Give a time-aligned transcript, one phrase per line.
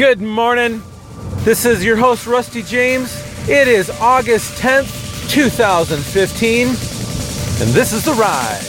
[0.00, 0.82] Good morning.
[1.44, 3.14] This is your host, Rusty James.
[3.46, 8.62] It is August 10th, 2015, and this is The Ride.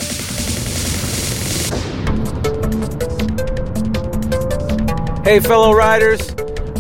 [5.24, 6.34] Hey, fellow riders,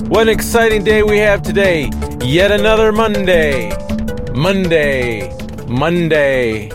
[0.09, 1.89] what an exciting day we have today.
[2.21, 3.69] Yet another Monday.
[4.33, 5.33] Monday.
[5.69, 6.69] Monday.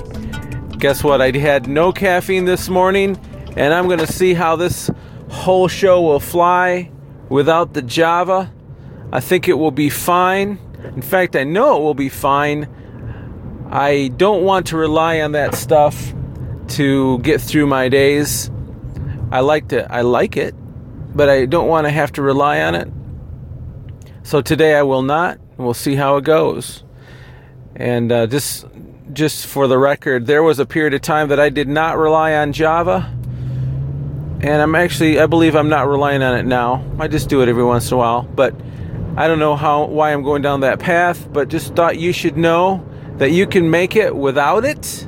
[0.79, 1.21] Guess what?
[1.21, 3.21] I had no caffeine this morning,
[3.55, 4.91] and I'm going to see how this
[5.29, 6.91] whole show will fly
[7.29, 8.53] without the Java.
[9.13, 10.59] I think it will be fine.
[10.95, 12.69] In fact, I know it will be fine.
[13.71, 16.15] I don't want to rely on that stuff
[16.69, 18.51] to get through my days.
[19.31, 20.55] I like to I like it,
[21.15, 22.89] but I don't want to have to rely on it.
[24.23, 25.39] So today I will not.
[25.57, 26.85] We'll see how it goes.
[27.75, 28.67] And uh, just
[29.13, 32.35] just for the record, there was a period of time that I did not rely
[32.35, 33.16] on Java
[34.47, 36.85] and I'm actually I believe I'm not relying on it now.
[37.01, 38.55] I just do it every once in a while, but
[39.17, 42.37] I don't know how why I'm going down that path, but just thought you should
[42.37, 42.87] know
[43.19, 45.07] that you can make it without it.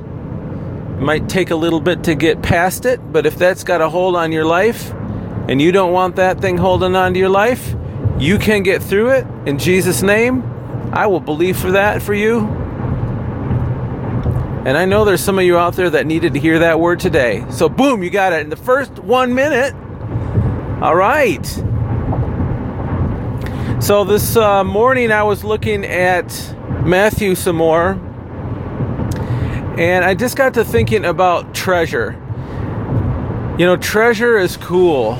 [0.85, 3.89] It might take a little bit to get past it, but if that's got a
[3.89, 4.91] hold on your life
[5.47, 7.75] and you don't want that thing holding on to your life,
[8.19, 10.43] you can get through it in Jesus name.
[10.93, 12.68] I will believe for that for you.
[14.65, 16.99] And I know there's some of you out there that needed to hear that word
[16.99, 17.45] today.
[17.49, 19.73] So, boom, you got it in the first one minute.
[20.83, 21.45] All right.
[23.81, 26.53] So, this uh, morning I was looking at
[26.85, 27.91] Matthew some more.
[29.79, 32.11] And I just got to thinking about treasure.
[33.57, 35.15] You know, treasure is cool.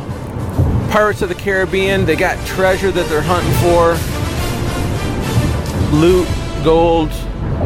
[0.92, 3.96] Pirates of the Caribbean, they got treasure that they're hunting for
[5.96, 6.28] loot,
[6.66, 7.10] gold,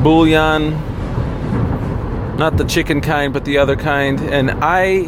[0.03, 0.73] bullion,
[2.43, 4.19] not the chicken kind, but the other kind.
[4.19, 5.05] And I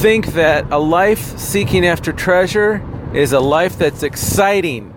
[0.00, 2.84] think that a life seeking after treasure
[3.14, 4.92] is a life that's exciting.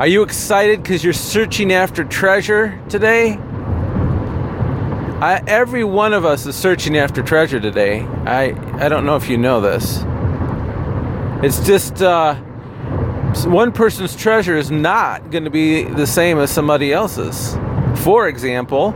[0.00, 3.34] Are you excited because you're searching after treasure today?
[5.20, 8.00] I, every one of us is searching after treasure today.
[8.26, 10.00] I, I don't know if you know this.
[11.44, 12.34] It's just uh,
[13.44, 17.56] one person's treasure is not going to be the same as somebody else's.
[17.96, 18.92] For example,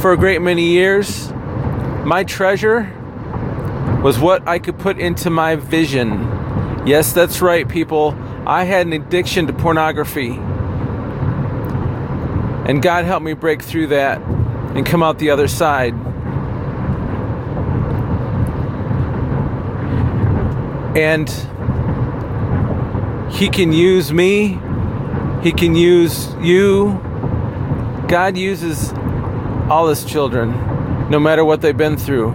[0.00, 1.32] for a great many years,
[2.04, 2.94] my treasure
[4.02, 6.84] was what I could put into my vision.
[6.86, 8.16] Yes, that's right, people.
[8.46, 10.38] I had an addiction to pornography.
[12.68, 15.94] And God helped me break through that and come out the other side.
[20.96, 21.28] And
[23.32, 24.60] He can use me
[25.42, 26.98] he can use you.
[28.08, 28.92] God uses
[29.70, 30.50] all his children,
[31.10, 32.34] no matter what they've been through.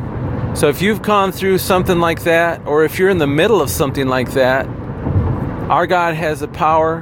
[0.55, 3.69] So if you've gone through something like that, or if you're in the middle of
[3.69, 4.67] something like that,
[5.69, 7.01] our God has a power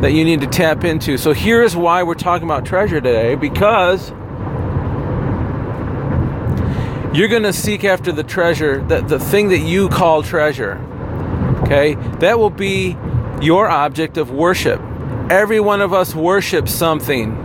[0.00, 1.16] that you need to tap into.
[1.16, 4.10] So here's why we're talking about treasure today because
[7.16, 10.76] you're going to seek after the treasure, the, the thing that you call treasure.
[11.62, 11.94] Okay?
[12.18, 12.96] That will be
[13.40, 14.80] your object of worship.
[15.30, 17.36] Every one of us worships something.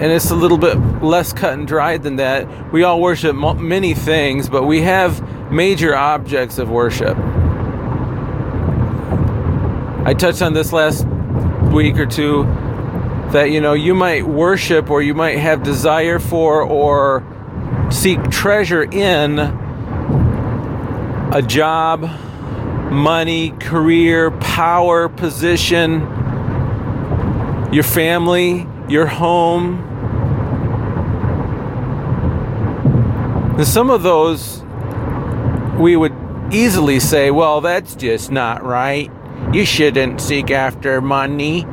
[0.00, 2.72] And it's a little bit less cut and dried than that.
[2.72, 7.16] We all worship many things, but we have major objects of worship.
[10.06, 11.04] I touched on this last
[11.72, 12.44] week or two
[13.32, 17.24] that you know you might worship or you might have desire for or
[17.90, 19.38] seek treasure in
[21.32, 22.08] a job
[22.92, 26.00] money, career, power, position,
[27.72, 29.88] your family, your home.
[33.58, 34.62] And some of those
[35.78, 36.14] we would
[36.52, 39.10] easily say, well, that's just not right.
[39.52, 41.66] You shouldn't seek after money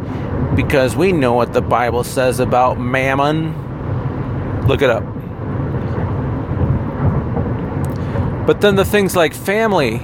[0.55, 4.67] because we know what the Bible says about mammon.
[4.67, 5.03] Look it up.
[8.47, 10.01] But then the things like family,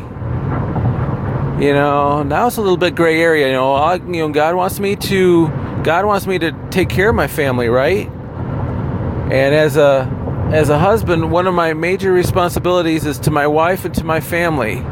[1.60, 3.74] you know now it's a little bit gray area you know.
[3.74, 5.48] I, you know god wants me to
[5.84, 8.08] god wants me to take care of my family right?
[8.08, 10.12] And as a
[10.52, 14.20] as a husband one of my major responsibilities is to my wife and to my
[14.20, 14.84] family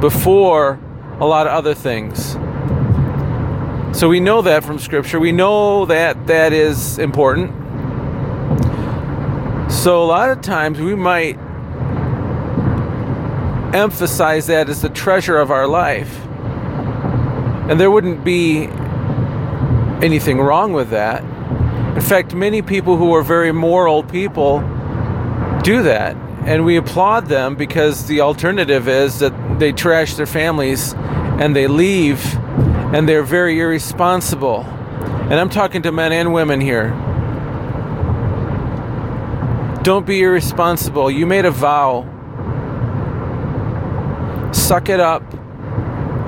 [0.00, 0.78] before
[1.18, 2.36] a lot of other things.
[3.98, 5.18] So we know that from scripture.
[5.18, 7.50] We know that that is important.
[9.72, 11.38] So a lot of times we might
[13.76, 16.18] emphasize that as the treasure of our life.
[17.68, 18.68] And there wouldn't be
[20.02, 21.22] anything wrong with that.
[21.96, 24.60] In fact, many people who are very moral people
[25.62, 26.16] do that.
[26.46, 30.94] and we applaud them because the alternative is that they trash their families
[31.40, 32.36] and they leave
[32.94, 34.60] and they're very irresponsible.
[35.28, 36.90] And I'm talking to men and women here.
[39.82, 41.10] Don't be irresponsible.
[41.10, 42.06] You made a vow.
[44.56, 45.22] Suck it up.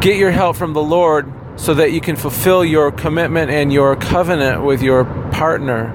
[0.00, 3.96] Get your help from the Lord so that you can fulfill your commitment and your
[3.96, 5.92] covenant with your partner.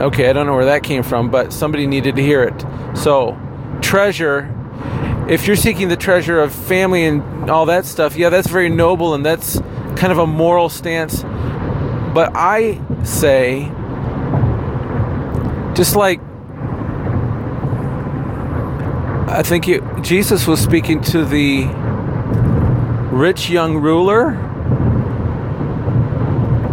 [0.00, 2.64] Okay, I don't know where that came from, but somebody needed to hear it.
[2.96, 3.38] So,
[3.82, 4.48] treasure,
[5.28, 9.12] if you're seeking the treasure of family and all that stuff, yeah, that's very noble
[9.14, 9.58] and that's
[9.96, 11.22] kind of a moral stance.
[11.22, 13.64] But I say,
[15.74, 16.20] just like
[19.32, 21.66] I think you, Jesus was speaking to the
[23.12, 24.36] rich young ruler.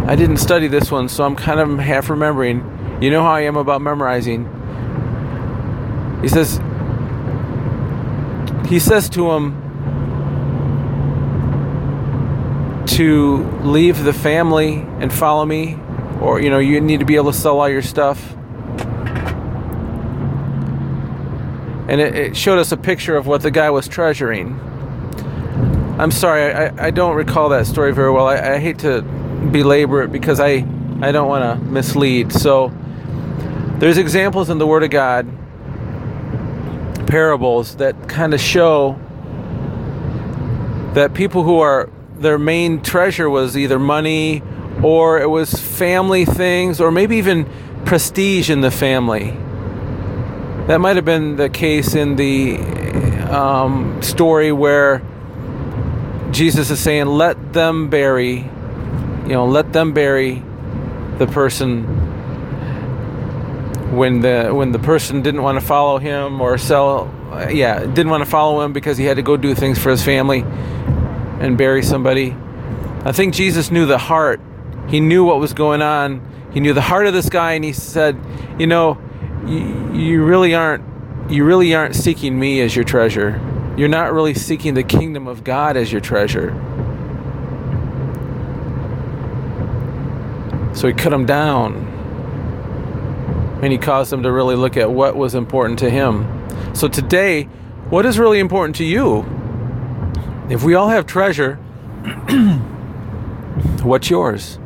[0.08, 2.98] I didn't study this one, so I'm kind of half remembering.
[3.00, 4.46] You know how I am about memorizing.
[6.20, 6.60] He says,
[8.68, 9.54] he says to him
[12.88, 15.78] to leave the family and follow me,
[16.20, 18.34] or you know, you need to be able to sell all your stuff.
[21.88, 24.60] And it, it showed us a picture of what the guy was treasuring.
[25.98, 28.26] I'm sorry, I, I don't recall that story very well.
[28.28, 29.02] I, I hate to
[29.50, 30.66] belabor it because I,
[31.00, 32.32] I don't want to mislead.
[32.32, 32.72] So,
[33.78, 35.26] there's examples in the Word of God,
[37.06, 38.98] parables that kind of show
[40.94, 41.88] that people who are
[42.18, 44.42] their main treasure was either money
[44.82, 47.48] or it was family things or maybe even
[47.84, 49.36] prestige in the family.
[50.68, 52.58] That might have been the case in the
[53.30, 55.02] um, story where
[56.30, 60.42] Jesus is saying, let them bury, you know, let them bury
[61.16, 61.84] the person
[63.96, 67.10] when the when the person didn't want to follow him or sell
[67.50, 70.04] yeah didn't want to follow him because he had to go do things for his
[70.04, 70.44] family
[71.40, 72.36] and bury somebody.
[73.06, 74.38] I think jesus knew the heart.
[74.88, 76.20] He knew what was going on.
[76.52, 78.20] He knew the heart of this guy and he said
[78.58, 78.98] you know
[79.48, 80.84] you, you really aren't
[81.30, 83.40] you really aren't seeking me as your treasure
[83.76, 86.50] you're not really seeking the kingdom of god as your treasure
[90.74, 91.88] so he cut him down
[93.62, 96.26] and he caused them to really look at what was important to him.
[96.74, 97.44] So today,
[97.90, 99.26] what is really important to you?
[100.48, 101.56] If we all have treasure,
[103.82, 104.58] what's yours?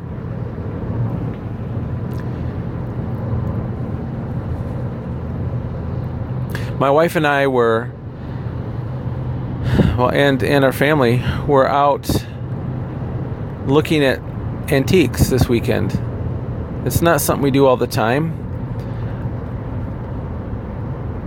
[6.83, 7.89] My wife and I were
[9.97, 12.09] well and and our family were out
[13.67, 14.19] looking at
[14.69, 15.97] antiques this weekend.
[16.85, 18.33] It's not something we do all the time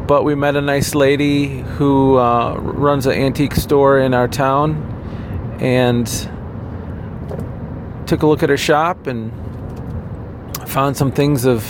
[0.07, 4.77] but we met a nice lady who uh, runs an antique store in our town
[5.59, 6.07] and
[8.07, 9.33] took a look at her shop and
[10.69, 11.65] found some things of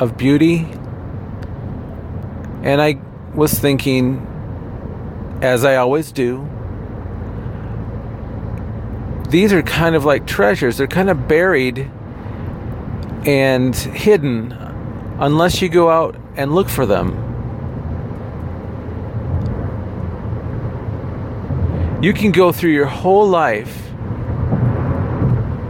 [0.00, 0.68] of beauty
[2.64, 2.98] and I
[3.34, 4.26] was thinking
[5.42, 6.48] as I always do
[9.34, 10.76] these are kind of like treasures.
[10.76, 11.90] They're kind of buried
[13.26, 14.52] and hidden
[15.18, 17.20] unless you go out and look for them.
[22.00, 23.90] You can go through your whole life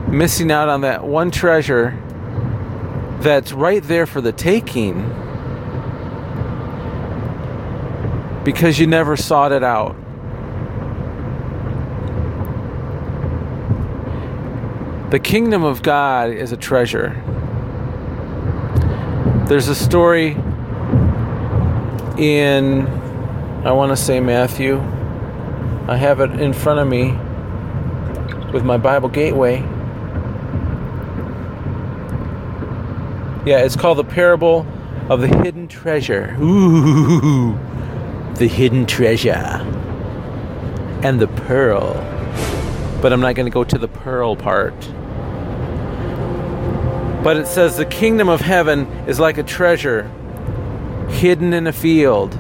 [0.09, 1.99] missing out on that one treasure
[3.21, 5.24] that's right there for the taking
[8.45, 9.97] because you never sought it out.
[15.11, 17.21] The kingdom of God is a treasure.
[19.49, 20.33] There's a story
[22.19, 22.87] in,
[23.65, 24.81] I want to say Matthew
[25.87, 27.11] I have it in front of me
[28.55, 29.59] with my Bible Gateway.
[33.45, 34.67] Yeah, it's called the parable
[35.11, 36.35] of the hidden treasure.
[36.41, 37.53] Ooh,
[38.35, 39.61] the hidden treasure.
[41.03, 41.95] And the pearl.
[43.03, 44.79] But I'm not going to go to the pearl part.
[47.23, 50.11] But it says the kingdom of heaven is like a treasure
[51.09, 52.39] hidden in a field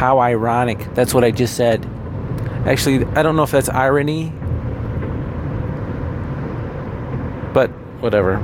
[0.00, 0.78] how ironic.
[0.94, 1.84] That's what I just said.
[2.64, 4.32] Actually, I don't know if that's irony,
[7.52, 7.68] but
[8.00, 8.36] whatever.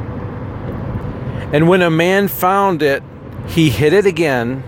[1.55, 3.03] And when a man found it,
[3.49, 4.63] he hid it again,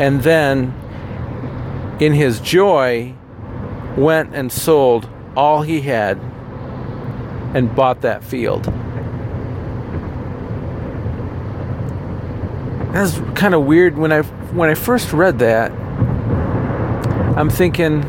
[0.00, 0.74] and then,
[2.00, 3.14] in his joy,
[3.96, 6.18] went and sold all he had
[7.54, 8.72] and bought that field.
[12.92, 13.96] that's kind of weird.
[13.96, 15.70] When I when I first read that,
[17.36, 18.04] I'm thinking,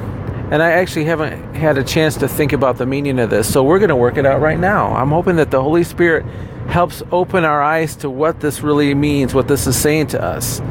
[0.52, 3.52] and I actually haven't had a chance to think about the meaning of this.
[3.52, 4.94] So we're going to work it out right now.
[4.96, 6.26] I'm hoping that the Holy Spirit
[6.68, 10.62] helps open our eyes to what this really means, what this is saying to us.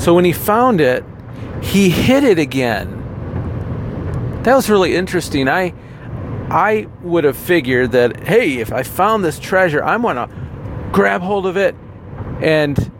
[0.00, 1.04] So when he found it,
[1.62, 2.96] he hid it again.
[4.44, 5.46] That was really interesting.
[5.46, 5.74] I
[6.48, 10.28] I would have figured that hey, if I found this treasure, I'm going to
[10.90, 11.76] grab hold of it
[12.40, 12.90] and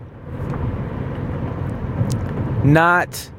[2.63, 3.31] not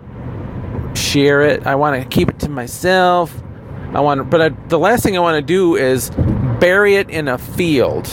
[0.96, 1.68] share it.
[1.68, 3.32] I want to keep it to myself.
[3.94, 6.10] I want but I, the last thing I want to do is
[6.60, 8.08] bury it in a field.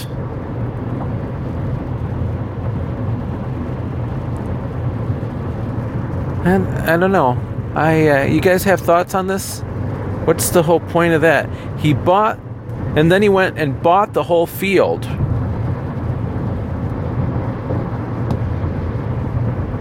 [6.45, 7.37] And I don't know.
[7.75, 9.61] I uh, you guys have thoughts on this?
[10.25, 11.49] What's the whole point of that?
[11.79, 12.39] He bought
[12.97, 15.05] and then he went and bought the whole field.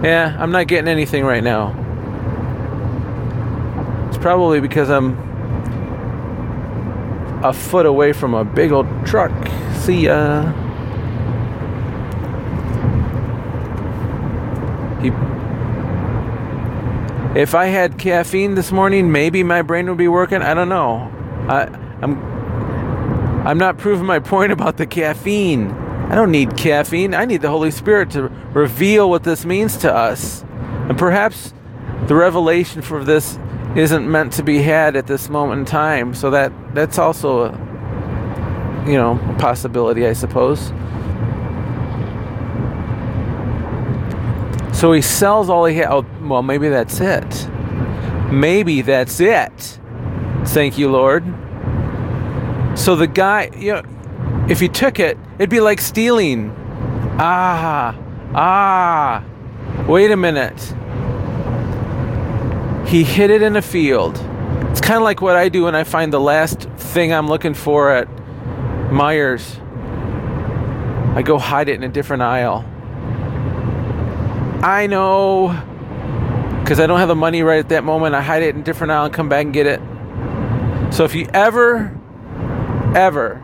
[0.03, 1.73] Yeah, I'm not getting anything right now.
[4.09, 5.17] It's probably because I'm
[7.43, 9.31] a foot away from a big old truck.
[9.73, 10.43] See ya.
[15.01, 15.11] He
[17.37, 20.41] if I had caffeine this morning, maybe my brain would be working.
[20.41, 21.11] I don't know.
[21.47, 21.65] I,
[22.01, 22.37] I'm
[23.47, 25.71] I'm not proving my point about the caffeine.
[26.09, 27.13] I don't need caffeine.
[27.13, 30.43] I need the Holy Spirit to reveal what this means to us.
[30.89, 31.53] And perhaps
[32.07, 33.37] the revelation for this
[33.75, 36.15] isn't meant to be had at this moment in time.
[36.15, 37.67] So that that's also a
[38.87, 40.71] you know, a possibility, I suppose.
[44.73, 45.87] So he sells all he has.
[45.89, 47.47] Oh, well, maybe that's it.
[48.31, 49.79] Maybe that's it.
[50.45, 51.23] Thank you, Lord.
[52.77, 56.51] So the guy, you know, if he took it, it'd be like stealing.
[57.19, 57.97] Ah,
[58.33, 59.23] ah,
[59.87, 60.73] wait a minute.
[62.87, 64.15] He hid it in a field.
[64.71, 67.53] It's kind of like what I do when I find the last thing I'm looking
[67.53, 68.07] for at
[68.91, 69.57] Myers.
[71.15, 72.63] I go hide it in a different aisle.
[74.63, 75.49] I know.
[76.67, 78.13] Because I don't have the money right at that moment.
[78.13, 79.79] I hide it in a different aisle and come back and get it.
[80.93, 81.97] So if you ever,
[82.93, 83.41] ever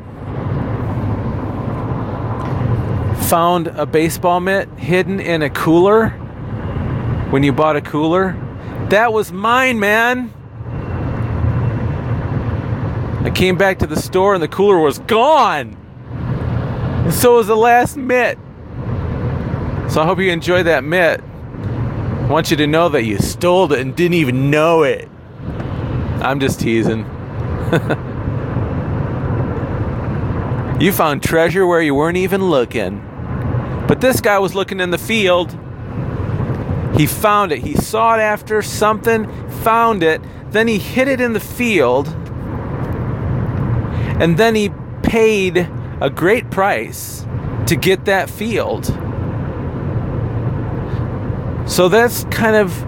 [3.30, 6.10] found a baseball mitt hidden in a cooler
[7.30, 8.36] when you bought a cooler.
[8.90, 10.34] That was mine, man.
[13.24, 15.78] I came back to the store and the cooler was gone.
[17.06, 18.38] And so was the last mitt.
[19.90, 21.24] So I hope you enjoyed that mitt.
[22.24, 25.10] I want you to know that you stole it and didn't even know it.
[26.22, 27.00] I'm just teasing.
[30.80, 33.00] you found treasure where you weren't even looking.
[33.90, 35.52] But this guy was looking in the field.
[36.96, 37.60] He found it.
[37.60, 39.28] He sought after something,
[39.62, 42.08] found it, then he hid it in the field,
[44.22, 47.28] and then he paid a great price
[47.68, 48.98] to get that field.
[51.66, 52.84] So that's kind of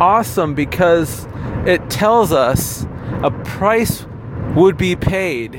[0.00, 1.26] awesome because
[1.66, 2.86] it tells us
[3.22, 4.06] a price
[4.54, 5.54] would be paid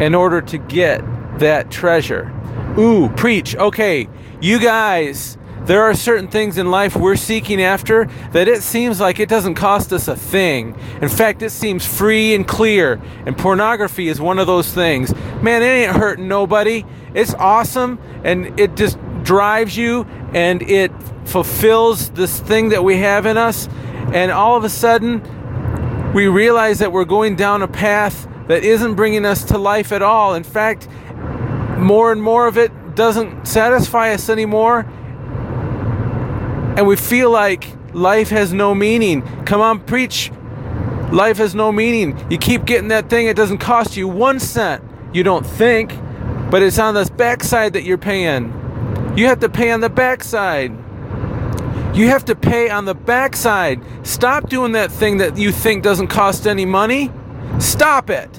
[0.00, 1.02] in order to get
[1.38, 2.32] that treasure.
[2.78, 3.56] Ooh, preach.
[3.56, 4.08] Okay,
[4.40, 9.18] you guys, there are certain things in life we're seeking after that it seems like
[9.18, 10.78] it doesn't cost us a thing.
[11.02, 13.00] In fact, it seems free and clear.
[13.26, 15.14] And pornography is one of those things.
[15.42, 16.84] Man, it ain't hurting nobody.
[17.12, 20.90] It's awesome and it just drives you and it
[21.26, 23.68] fulfills this thing that we have in us.
[24.14, 25.20] And all of a sudden,
[26.14, 30.00] we realize that we're going down a path that isn't bringing us to life at
[30.00, 30.34] all.
[30.34, 30.88] In fact,
[31.76, 34.86] more and more of it doesn't satisfy us anymore.
[36.78, 39.20] And we feel like life has no meaning.
[39.44, 40.32] Come on, preach.
[41.12, 42.18] Life has no meaning.
[42.30, 44.82] You keep getting that thing, it doesn't cost you one cent.
[45.12, 45.92] You don't think,
[46.50, 48.54] but it's on this backside that you're paying.
[49.18, 50.70] You have to pay on the backside.
[51.92, 53.80] You have to pay on the backside.
[54.06, 57.10] Stop doing that thing that you think doesn't cost any money.
[57.58, 58.30] Stop it.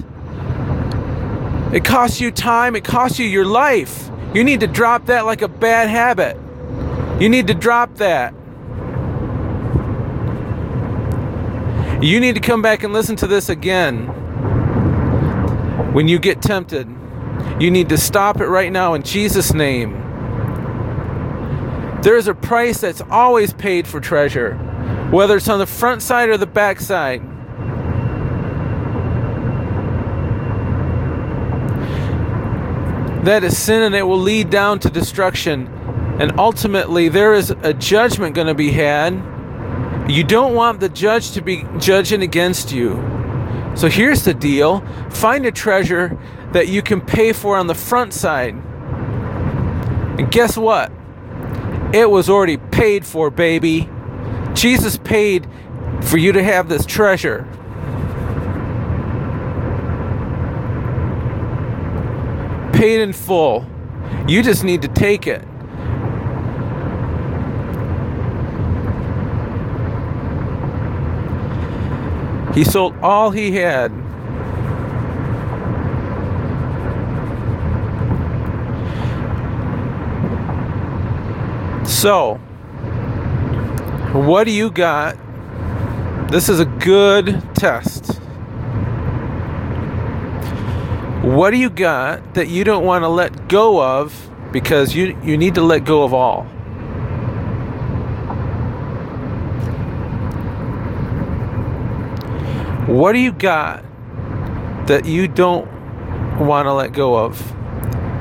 [1.74, 4.10] It costs you time, it costs you your life.
[4.32, 6.38] You need to drop that like a bad habit.
[7.20, 8.32] You need to drop that.
[12.02, 14.06] You need to come back and listen to this again.
[15.92, 16.88] When you get tempted,
[17.60, 20.09] you need to stop it right now in Jesus' name.
[22.02, 24.54] There is a price that's always paid for treasure,
[25.10, 27.22] whether it's on the front side or the back side.
[33.24, 35.66] that is sin and it will lead down to destruction.
[36.18, 39.14] And ultimately, there is a judgment going to be had.
[40.08, 42.94] You don't want the judge to be judging against you.
[43.76, 44.80] So here's the deal
[45.10, 46.18] find a treasure
[46.52, 48.54] that you can pay for on the front side.
[48.54, 50.90] And guess what?
[51.92, 53.88] It was already paid for, baby.
[54.54, 55.46] Jesus paid
[56.02, 57.46] for you to have this treasure.
[62.72, 63.66] Paid in full.
[64.28, 65.44] You just need to take it.
[72.54, 74.09] He sold all he had.
[82.00, 82.36] So,
[84.14, 85.18] what do you got?
[86.30, 88.14] This is a good test.
[91.22, 95.36] What do you got that you don't want to let go of because you, you
[95.36, 96.44] need to let go of all?
[102.86, 103.84] What do you got
[104.86, 105.68] that you don't
[106.38, 107.52] want to let go of?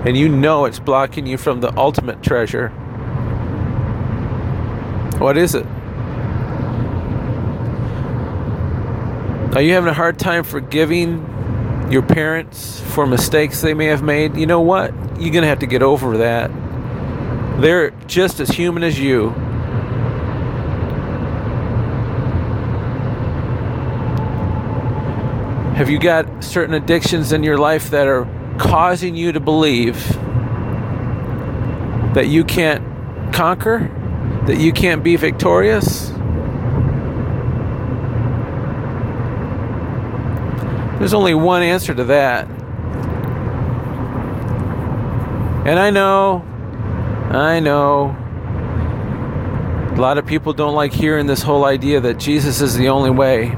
[0.05, 2.73] And you know it's blocking you from the ultimate treasure.
[5.19, 5.65] What is it?
[9.53, 14.37] Are you having a hard time forgiving your parents for mistakes they may have made?
[14.37, 14.93] You know what?
[15.19, 16.49] You're going to have to get over that.
[17.61, 19.31] They're just as human as you.
[25.75, 28.25] Have you got certain addictions in your life that are
[28.57, 30.01] causing you to believe
[32.13, 33.93] that you can't conquer?
[34.49, 36.07] That you can't be victorious?
[40.97, 42.47] There's only one answer to that.
[45.67, 46.39] And I know,
[47.29, 48.17] I know,
[49.95, 53.11] a lot of people don't like hearing this whole idea that Jesus is the only
[53.11, 53.55] way.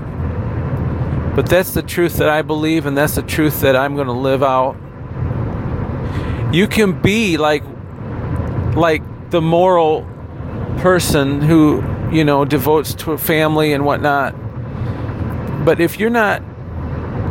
[1.37, 4.11] But that's the truth that I believe, and that's the truth that I'm going to
[4.11, 4.75] live out.
[6.53, 7.63] You can be like,
[8.75, 10.10] like the moral
[10.81, 14.33] person who, you know, devotes to a family and whatnot.
[15.65, 16.41] But if you're not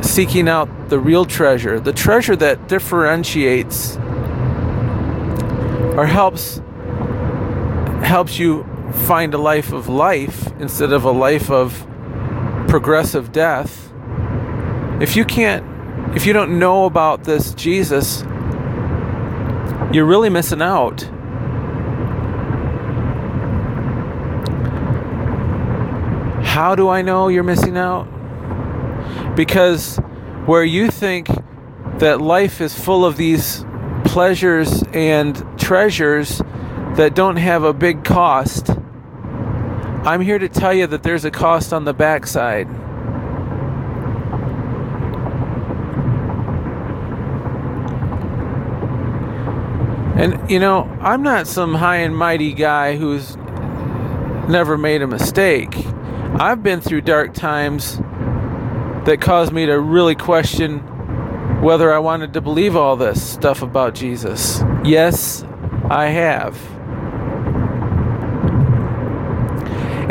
[0.03, 3.97] seeking out the real treasure, the treasure that differentiates
[5.97, 6.63] or helps
[8.03, 8.65] helps you
[9.07, 11.87] find a life of life instead of a life of
[12.67, 13.91] progressive death
[15.01, 15.65] if you can't,
[16.15, 18.21] if you don't know about this Jesus,
[19.95, 21.09] you're really missing out.
[26.51, 28.07] How do I know you're missing out?
[29.37, 29.99] Because
[30.47, 31.29] where you think
[32.01, 33.65] that life is full of these
[34.05, 36.39] pleasures and treasures
[36.97, 38.69] that don't have a big cost,
[40.03, 42.67] I'm here to tell you that there's a cost on the backside.
[50.19, 53.37] And, you know, I'm not some high and mighty guy who's
[54.49, 55.77] never made a mistake.
[56.39, 57.99] I've been through dark times
[59.05, 60.79] that caused me to really question
[61.61, 64.63] whether I wanted to believe all this stuff about Jesus.
[64.85, 65.45] Yes,
[65.91, 66.57] I have.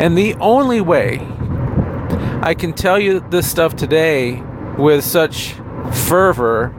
[0.00, 1.26] And the only way
[2.42, 4.42] I can tell you this stuff today
[4.78, 5.54] with such
[5.92, 6.74] fervor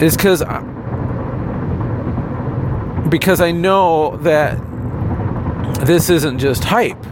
[0.00, 0.42] is because
[3.08, 4.67] because I know that
[5.86, 7.04] this isn't just hype.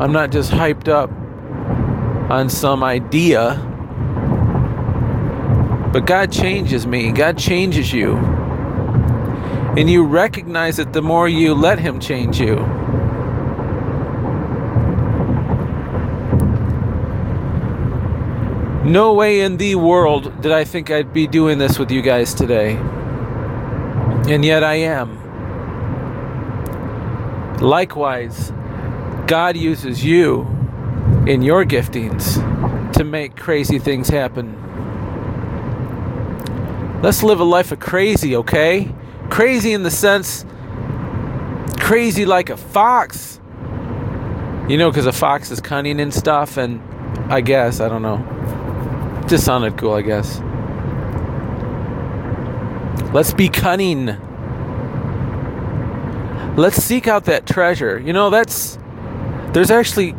[0.00, 1.10] I'm not just hyped up
[2.30, 3.54] on some idea.
[5.92, 8.16] But God changes me, God changes you.
[9.76, 12.56] And you recognize it the more you let Him change you.
[18.84, 22.32] No way in the world did I think I'd be doing this with you guys
[22.32, 22.76] today.
[24.28, 25.25] And yet I am.
[27.60, 28.52] Likewise,
[29.26, 30.42] God uses you
[31.26, 34.62] in your giftings to make crazy things happen.
[37.02, 38.94] Let's live a life of crazy, okay?
[39.30, 40.44] Crazy in the sense,
[41.78, 43.40] crazy like a fox.
[44.68, 46.80] You know, because a fox is cunning and stuff, and
[47.32, 49.24] I guess, I don't know.
[49.28, 50.40] Just sounded cool, I guess.
[53.12, 54.16] Let's be cunning.
[56.56, 57.98] Let's seek out that treasure.
[57.98, 58.78] You know, that's
[59.52, 60.14] there's actually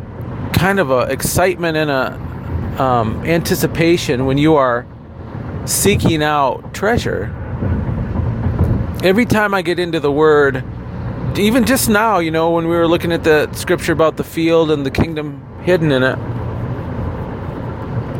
[0.52, 4.86] kind of a excitement and a um, anticipation when you are
[5.64, 7.34] seeking out treasure.
[9.02, 10.64] Every time I get into the Word,
[11.36, 14.70] even just now, you know, when we were looking at the scripture about the field
[14.70, 16.18] and the kingdom hidden in it,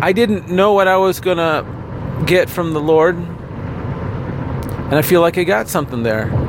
[0.00, 3.16] I didn't know what I was to get from the Lord.
[3.16, 6.47] And I feel like I got something there.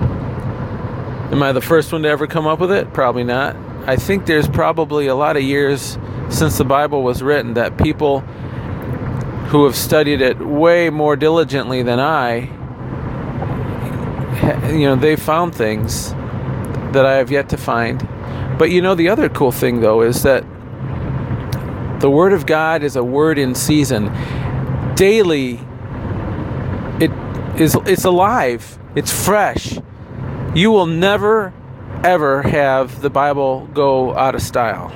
[1.31, 2.91] Am I the first one to ever come up with it?
[2.93, 3.55] Probably not.
[3.87, 5.97] I think there's probably a lot of years
[6.29, 8.21] since the Bible was written that people
[9.49, 12.41] who have studied it way more diligently than I,
[14.71, 16.11] you know, they found things
[16.93, 18.07] that I have yet to find.
[18.57, 20.43] But you know, the other cool thing though is that
[21.99, 24.11] the Word of God is a word in season.
[24.95, 25.59] Daily,
[26.99, 27.11] it
[27.59, 28.79] is it's alive.
[28.95, 29.77] It's fresh.
[30.55, 31.53] You will never
[32.03, 34.91] ever have the Bible go out of style.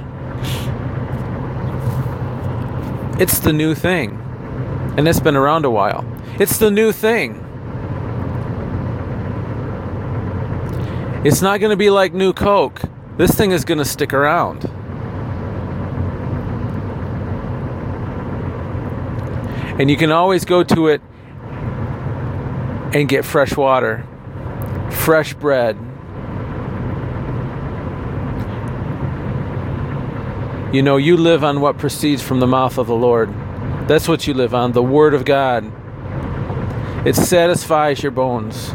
[3.19, 4.19] It's the new thing.
[4.97, 6.05] And it's been around a while.
[6.39, 7.39] It's the new thing.
[11.25, 12.81] It's not going to be like new Coke.
[13.17, 14.65] This thing is going to stick around.
[19.79, 21.01] And you can always go to it
[22.93, 24.05] and get fresh water,
[24.93, 25.77] fresh bread.
[30.73, 33.29] You know, you live on what proceeds from the mouth of the Lord.
[33.87, 35.71] That's what you live on, the Word of God.
[37.05, 38.71] It satisfies your bones.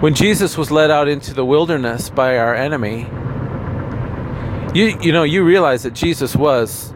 [0.00, 3.08] When Jesus was led out into the wilderness by our enemy,
[4.74, 6.94] you you know, you realize that Jesus was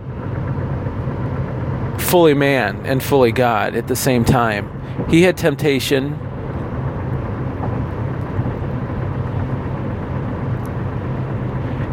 [2.11, 5.09] fully man and fully God at the same time.
[5.09, 6.15] He had temptation.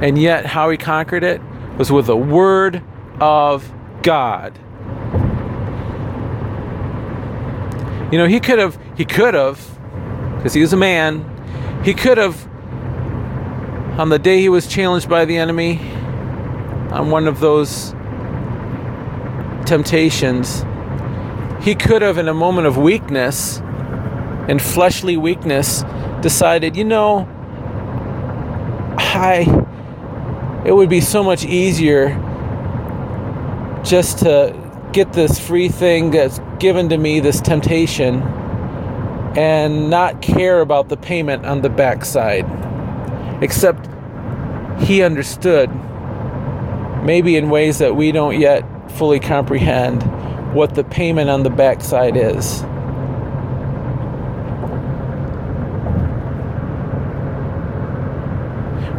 [0.01, 1.39] And yet how he conquered it
[1.77, 2.81] was with the word
[3.21, 4.57] of God.
[8.11, 9.77] You know, he could have he could have
[10.37, 11.25] because he was a man,
[11.83, 12.47] he could have,
[13.99, 15.79] on the day he was challenged by the enemy,
[16.91, 17.93] on one of those
[19.67, 20.65] temptations,
[21.61, 23.59] he could have, in a moment of weakness
[24.47, 25.83] and fleshly weakness,
[26.21, 27.27] decided, you know,
[28.97, 29.45] I.
[30.65, 32.09] It would be so much easier
[33.83, 34.55] just to
[34.91, 38.21] get this free thing that's given to me, this temptation
[39.37, 42.45] and not care about the payment on the backside.
[43.43, 43.87] Except
[44.81, 45.69] he understood,
[47.03, 50.03] maybe in ways that we don't yet fully comprehend,
[50.53, 52.63] what the payment on the backside is.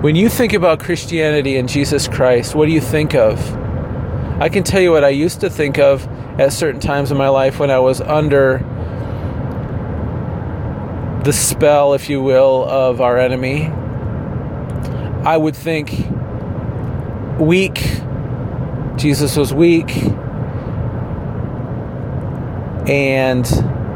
[0.02, 3.40] When you think about Christianity and Jesus Christ, what do you think of?
[4.40, 6.06] I can tell you what I used to think of
[6.38, 8.58] at certain times in my life when I was under
[11.24, 13.64] the spell, if you will, of our enemy.
[15.24, 15.90] I would think
[17.40, 17.78] weak.
[18.98, 19.96] Jesus was weak.
[22.88, 23.46] And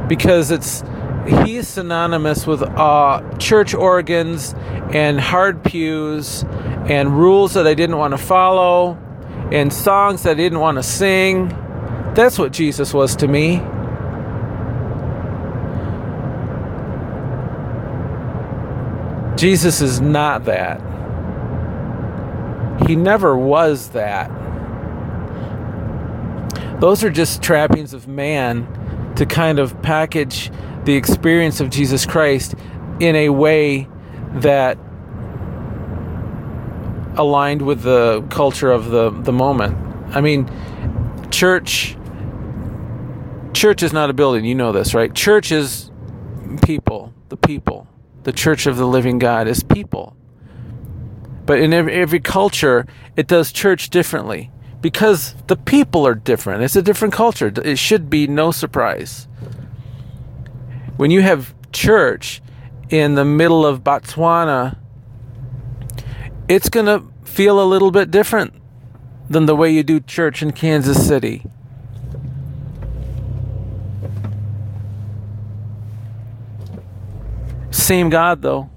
[0.08, 0.84] because it's
[1.44, 4.54] he's synonymous with uh, church organs
[4.92, 6.44] and hard pews
[6.88, 8.98] and rules that I didn't want to follow
[9.50, 11.48] and songs that I didn't want to sing.
[12.14, 13.58] That's what Jesus was to me.
[19.36, 20.80] Jesus is not that.
[22.86, 24.30] He never was that.
[26.82, 30.50] Those are just trappings of man to kind of package
[30.82, 32.56] the experience of Jesus Christ
[32.98, 33.86] in a way
[34.40, 34.78] that
[37.16, 39.76] aligned with the culture of the, the moment.
[40.08, 40.50] I mean,
[41.30, 41.96] church
[43.52, 45.14] church is not a building, you know this, right?
[45.14, 45.88] Church is
[46.64, 47.86] people, the people
[48.24, 50.16] the church of the living God is people.
[51.46, 54.51] But in every, every culture, it does church differently
[54.82, 56.62] because the people are different.
[56.64, 57.52] It's a different culture.
[57.64, 59.28] It should be no surprise.
[60.96, 62.42] When you have church
[62.90, 64.76] in the middle of Botswana,
[66.48, 68.52] it's going to feel a little bit different
[69.30, 71.44] than the way you do church in Kansas City.
[77.70, 78.71] Same God, though.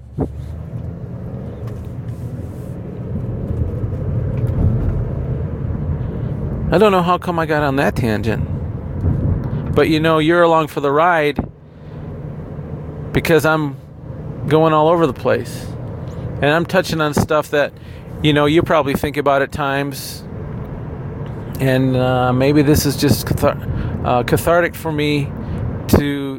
[6.70, 8.48] I don't know how come I got on that tangent.
[9.74, 11.38] But you know, you're along for the ride
[13.12, 13.76] because I'm
[14.48, 15.66] going all over the place.
[16.26, 17.72] And I'm touching on stuff that,
[18.22, 20.22] you know, you probably think about at times
[21.60, 25.32] And uh, maybe this is just cathar- uh, cathartic for me
[25.98, 26.38] to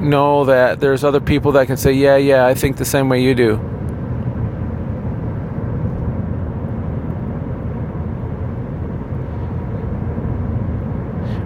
[0.00, 3.22] know that there's other people that can say, Yeah, yeah, I think the same way
[3.22, 3.71] you do.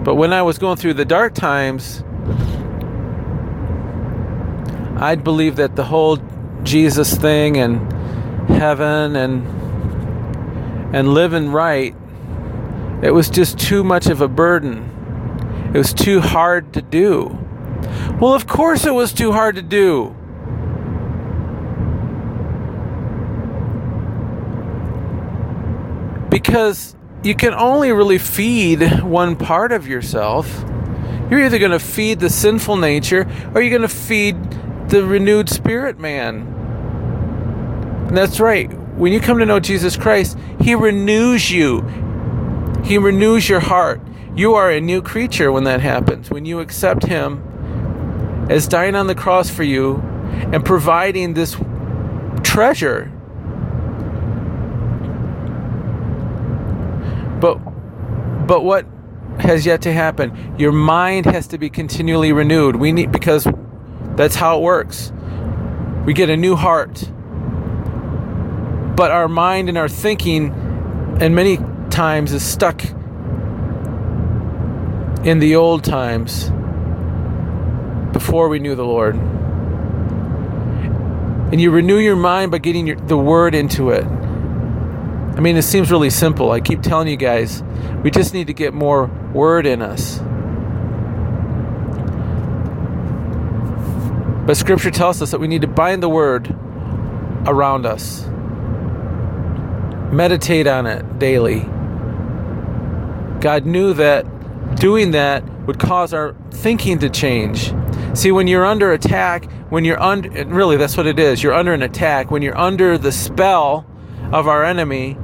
[0.07, 2.01] But when I was going through the dark times,
[4.95, 6.17] I'd believe that the whole
[6.63, 7.91] Jesus thing and
[8.47, 9.45] heaven and
[10.95, 11.93] and living right
[13.01, 15.71] it was just too much of a burden.
[15.73, 17.37] It was too hard to do.
[18.21, 20.15] Well, of course it was too hard to do.
[26.29, 30.63] Because you can only really feed one part of yourself.
[31.29, 34.35] You're either going to feed the sinful nature or you're going to feed
[34.89, 36.47] the renewed spirit man.
[38.07, 38.71] And that's right.
[38.97, 41.81] When you come to know Jesus Christ, He renews you.
[42.85, 44.01] He renews your heart.
[44.35, 46.29] You are a new creature when that happens.
[46.29, 47.43] When you accept Him
[48.49, 49.97] as dying on the cross for you
[50.53, 51.57] and providing this
[52.43, 53.11] treasure.
[57.39, 57.55] But
[58.47, 58.85] but what
[59.39, 60.55] has yet to happen?
[60.57, 62.77] Your mind has to be continually renewed.
[62.77, 63.47] We need because
[64.15, 65.11] that's how it works.
[66.05, 67.11] We get a new heart.
[68.95, 70.51] But our mind and our thinking
[71.19, 72.83] and many times is stuck
[75.23, 76.49] in the old times
[78.13, 79.15] before we knew the Lord.
[81.51, 84.05] And you renew your mind by getting your, the word into it.
[85.37, 86.51] I mean, it seems really simple.
[86.51, 87.61] I keep telling you guys,
[88.03, 90.17] we just need to get more word in us.
[94.47, 96.49] But scripture tells us that we need to bind the word
[97.45, 98.25] around us,
[100.11, 101.59] meditate on it daily.
[103.39, 104.25] God knew that
[104.77, 107.71] doing that would cause our thinking to change.
[108.15, 111.43] See, when you're under attack, when you're under, really, that's what it is.
[111.43, 112.31] You're under an attack.
[112.31, 113.85] When you're under the spell
[114.31, 115.15] of our enemy,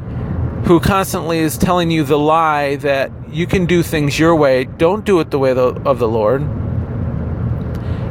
[0.66, 5.06] who constantly is telling you the lie that you can do things your way, don't
[5.06, 6.42] do it the way of the Lord.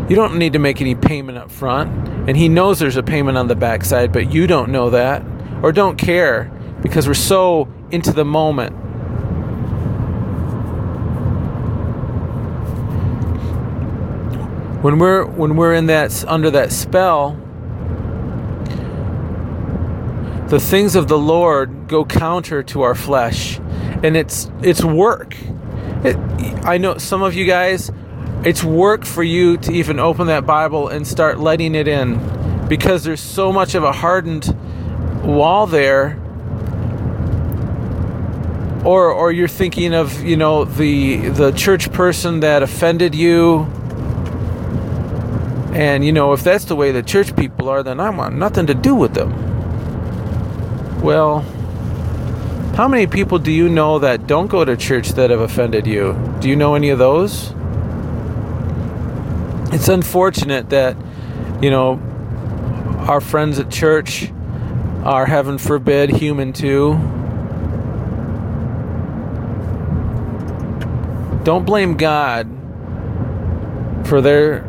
[0.09, 2.09] You don't need to make any payment up front.
[2.29, 5.25] And He knows there's a payment on the backside, but you don't know that
[5.63, 6.51] or don't care
[6.83, 8.77] because we're so into the moment.
[14.83, 17.39] when we're when we're in that under that spell
[20.53, 23.59] the things of the lord go counter to our flesh
[24.03, 25.35] and it's it's work.
[26.05, 26.17] It,
[26.65, 27.91] i know some of you guys
[28.45, 32.19] it's work for you to even open that bible and start letting it in
[32.69, 34.47] because there's so much of a hardened
[35.23, 36.19] wall there.
[38.83, 43.65] Or or you're thinking of you know the the church person that offended you.
[45.75, 48.67] And you know, if that's the way the church people are, then I want nothing
[48.69, 49.52] to do with them.
[51.03, 51.41] Well,
[52.77, 56.17] how many people do you know that don't go to church that have offended you?
[56.39, 57.53] Do you know any of those?
[59.75, 60.97] It's unfortunate that,
[61.61, 62.01] you know,
[63.09, 64.31] our friends at church
[65.03, 66.93] are, heaven forbid, human too.
[71.43, 72.47] Don't blame God
[74.07, 74.65] for their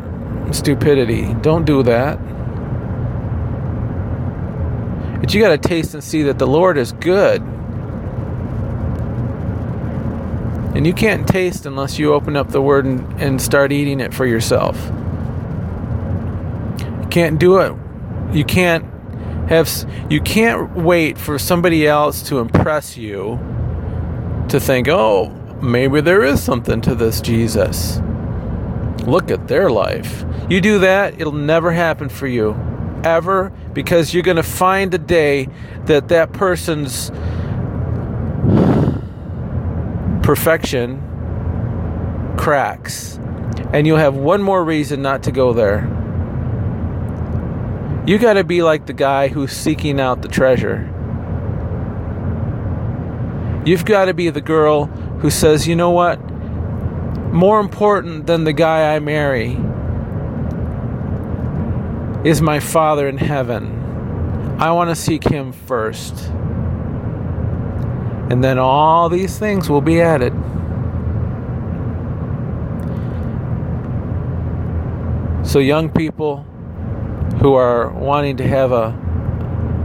[0.50, 1.32] stupidity.
[1.42, 2.18] Don't do that.
[5.24, 7.40] But you got to taste and see that the Lord is good.
[10.76, 14.12] And you can't taste unless you open up the Word and, and start eating it
[14.12, 14.76] for yourself.
[16.78, 17.74] You can't do it.
[18.34, 18.84] You can't
[19.48, 19.70] have.
[20.10, 23.38] You can't wait for somebody else to impress you
[24.50, 25.30] to think, oh,
[25.62, 27.98] maybe there is something to this Jesus.
[29.06, 30.26] Look at their life.
[30.50, 32.54] You do that, it'll never happen for you.
[33.02, 33.54] Ever.
[33.74, 35.48] Because you're going to find a day
[35.86, 37.10] that that person's
[40.24, 41.02] perfection
[42.38, 43.18] cracks.
[43.72, 45.90] And you'll have one more reason not to go there.
[48.06, 50.90] You got to be like the guy who's seeking out the treasure.
[53.66, 56.20] You've got to be the girl who says, you know what?
[57.34, 59.58] more important than the guy I marry
[62.24, 64.56] is my Father in heaven.
[64.58, 66.30] I want to seek Him first.
[68.30, 70.32] And then all these things will be added.
[75.46, 76.38] So, young people
[77.40, 78.96] who are wanting to have a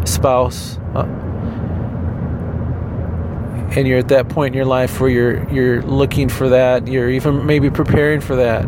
[0.06, 1.04] spouse, uh,
[3.76, 7.10] and you're at that point in your life where you're you're looking for that, you're
[7.10, 8.64] even maybe preparing for that.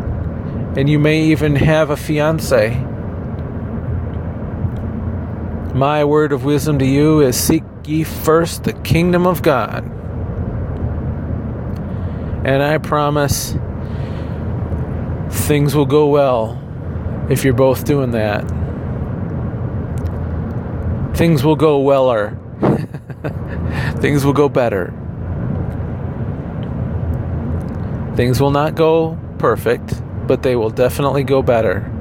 [0.76, 2.91] And you may even have a fiance.
[5.74, 9.84] My word of wisdom to you is seek ye first the kingdom of God.
[12.44, 13.56] And I promise
[15.30, 16.58] things will go well
[17.30, 18.42] if you're both doing that.
[21.16, 22.38] Things will go weller.
[24.00, 24.92] Things will go better.
[28.16, 31.91] Things will not go perfect, but they will definitely go better.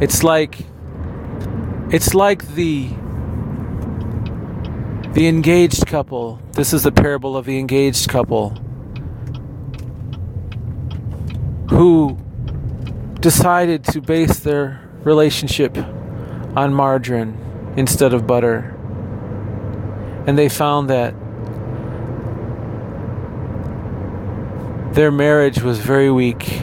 [0.00, 0.58] It's like
[1.90, 2.88] it's like the
[5.12, 6.40] the engaged couple.
[6.52, 8.50] This is the parable of the engaged couple
[11.70, 12.16] who
[13.20, 15.76] decided to base their relationship
[16.56, 17.36] on margarine
[17.76, 18.74] instead of butter.
[20.26, 21.14] And they found that
[24.94, 26.60] their marriage was very weak.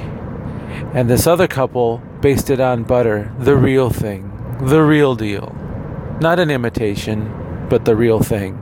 [0.94, 5.56] And this other couple based it on butter, the real thing, the real deal.
[6.20, 8.56] Not an imitation, but the real thing.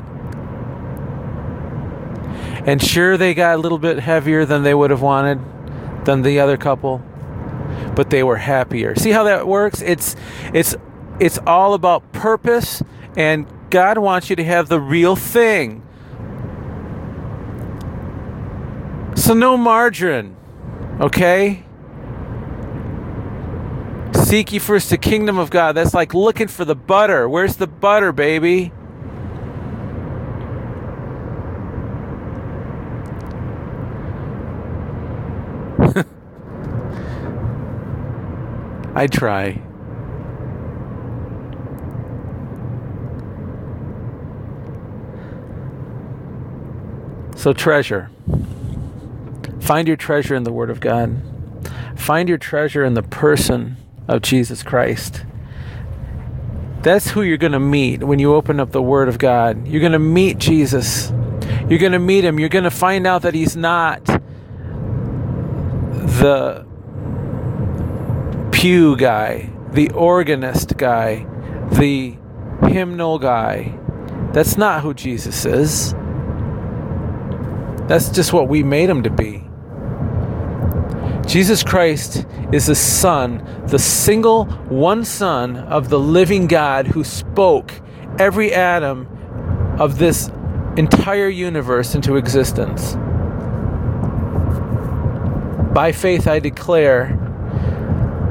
[2.66, 5.40] And sure, they got a little bit heavier than they would have wanted
[6.04, 7.02] than the other couple,
[7.96, 8.96] but they were happier.
[8.96, 9.82] See how that works?
[9.82, 10.18] It's
[10.54, 10.76] it's
[11.22, 12.84] it's all about purpose
[13.16, 15.88] and God wants you to have the real thing.
[19.16, 20.36] So no margarine,
[21.00, 21.64] okay?
[24.34, 25.74] Seek ye first the kingdom of God.
[25.74, 27.30] That's like looking for the butter.
[27.30, 28.72] Where's the butter, baby?
[38.96, 39.62] I try.
[47.36, 48.10] So, treasure.
[49.60, 51.22] Find your treasure in the Word of God.
[51.96, 55.26] Find your treasure in the person of Jesus Christ.
[56.82, 59.68] That's who you're going to meet when you open up the Word of God.
[59.68, 61.12] You're going to meet Jesus.
[61.70, 62.40] You're going to meet Him.
[62.40, 64.04] You're going to find out that He's not
[66.04, 66.66] the
[68.52, 71.26] pew guy, the organist guy,
[71.72, 72.18] the
[72.68, 73.78] hymnal guy.
[74.32, 75.94] That's not who Jesus is.
[77.88, 79.43] That's just what we made him to be.
[81.26, 87.74] Jesus Christ is the Son, the single one Son of the living God who spoke
[88.20, 89.08] every atom
[89.80, 90.30] of this
[90.78, 92.96] entire universe into existence.
[95.74, 97.18] By faith, I declare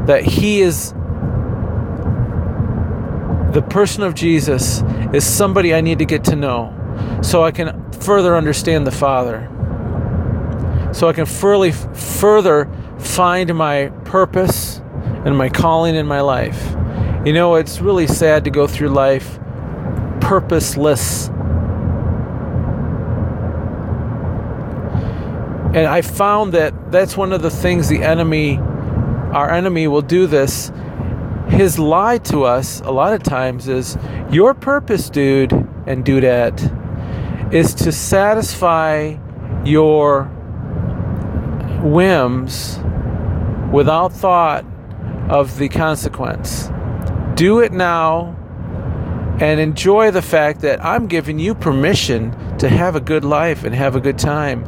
[0.06, 0.92] that He is
[3.52, 6.78] the person of Jesus is somebody I need to get to know
[7.22, 9.48] so I can further understand the Father.
[10.92, 12.70] So I can further, further
[13.02, 14.80] find my purpose
[15.24, 16.74] and my calling in my life.
[17.24, 19.38] You know, it's really sad to go through life
[20.20, 21.28] purposeless.
[25.74, 30.26] And I found that that's one of the things the enemy, our enemy, will do
[30.26, 30.72] this.
[31.48, 33.96] His lie to us a lot of times is
[34.30, 35.52] your purpose, dude
[35.86, 39.16] and dudette, is to satisfy
[39.64, 40.24] your
[41.82, 42.78] whims
[43.72, 44.64] without thought
[45.28, 46.70] of the consequence.
[47.34, 48.36] Do it now
[49.40, 53.74] and enjoy the fact that I'm giving you permission to have a good life and
[53.74, 54.64] have a good time.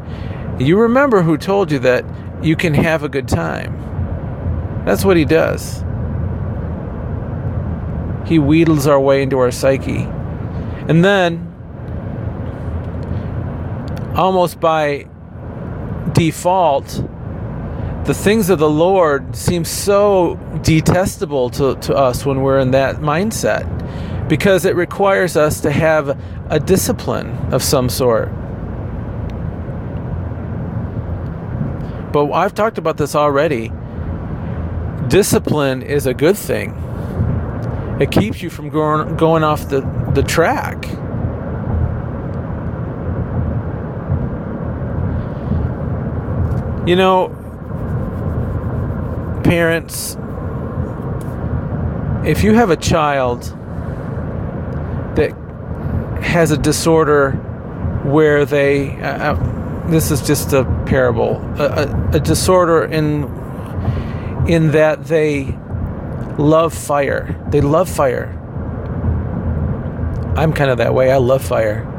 [0.58, 2.04] You remember who told you that
[2.42, 4.82] you can have a good time.
[4.84, 5.84] That's what he does.
[8.26, 10.08] He wheedles our way into our psyche.
[10.88, 11.50] And then,
[14.16, 15.06] almost by
[16.12, 17.04] default,
[18.04, 22.96] the things of the Lord seem so detestable to, to us when we're in that
[22.96, 26.18] mindset because it requires us to have
[26.50, 28.28] a discipline of some sort.
[32.12, 33.72] But I've talked about this already.
[35.08, 36.70] Discipline is a good thing.
[38.00, 39.80] It keeps you from going, going off the,
[40.14, 40.86] the track.
[46.86, 47.43] You know,
[49.44, 50.16] parents,
[52.26, 53.42] if you have a child
[55.16, 55.32] that
[56.22, 57.32] has a disorder
[58.04, 63.24] where they, uh, uh, this is just a parable, a, a, a disorder in
[64.48, 65.56] in that they
[66.38, 67.34] love fire.
[67.50, 68.28] They love fire.
[70.36, 71.10] I'm kind of that way.
[71.10, 71.90] I love fire.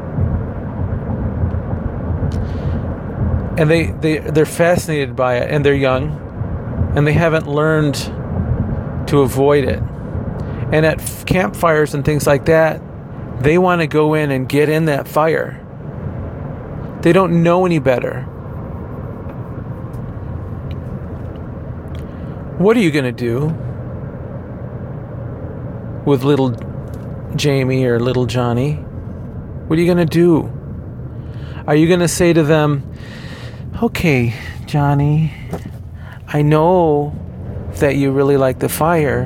[3.58, 6.20] And they, they, they're fascinated by it, and they're young,
[6.96, 7.96] and they haven't learned
[9.08, 9.82] to avoid it.
[10.72, 12.82] And at campfires and things like that,
[13.41, 15.62] they want to go in and get in that fire.
[17.02, 18.22] They don't know any better.
[22.58, 23.48] What are you going to do
[26.06, 26.52] with little
[27.36, 28.76] Jamie or little Johnny?
[29.68, 30.52] What are you going to do?
[31.68, 32.89] Are you going to say to them,
[33.84, 34.34] okay,
[34.66, 35.34] Johnny,
[36.28, 37.13] I know
[37.76, 39.23] that you really like the fire,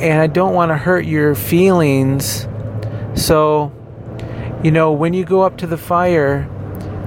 [0.00, 2.48] and I don't want to hurt your feelings,
[3.14, 3.72] so,
[4.62, 6.48] you know, when you go up to the fire,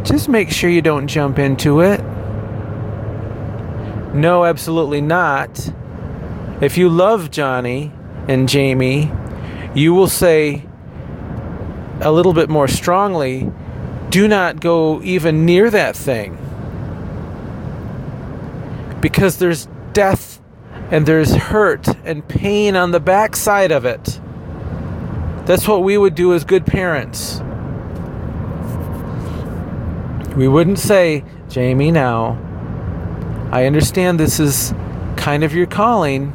[0.04, 2.02] just make sure you don't jump into it.
[4.14, 5.74] No, absolutely not.
[6.62, 7.92] If you love Johnny
[8.28, 9.12] and Jamie,
[9.74, 10.66] you will say
[12.00, 13.52] a little bit more strongly
[14.10, 16.38] do not go even near that thing.
[19.04, 20.42] Because there's death
[20.90, 24.22] and there's hurt and pain on the backside of it.
[25.46, 27.42] That's what we would do as good parents.
[30.38, 32.40] We wouldn't say, Jamie, now,
[33.52, 34.74] I understand this is
[35.18, 36.32] kind of your calling,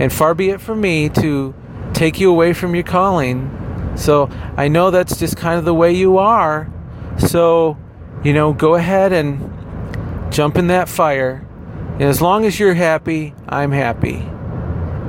[0.00, 1.54] and far be it from me to
[1.94, 3.94] take you away from your calling.
[3.96, 6.68] So I know that's just kind of the way you are.
[7.18, 7.78] So,
[8.24, 11.46] you know, go ahead and jump in that fire.
[12.02, 14.28] And as long as you're happy, I'm happy.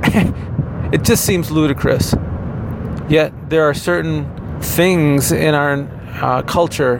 [0.94, 2.14] it just seems ludicrous.
[3.08, 5.88] Yet there are certain things in our
[6.22, 6.98] uh, culture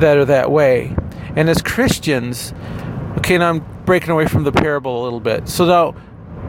[0.00, 0.96] that are that way.
[1.36, 2.52] And as Christians,
[3.18, 5.48] okay, now I'm breaking away from the parable a little bit.
[5.48, 5.94] So now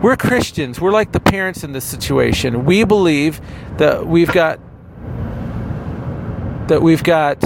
[0.01, 0.81] we're Christians.
[0.81, 2.65] We're like the parents in this situation.
[2.65, 3.39] We believe
[3.77, 4.59] that we've got
[6.69, 7.43] that we've got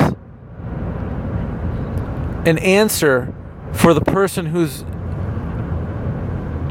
[2.48, 3.36] an answer
[3.74, 4.84] for the person who's